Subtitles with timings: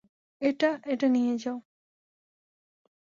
[0.41, 1.57] এটা, এটা নিয়ে যাও।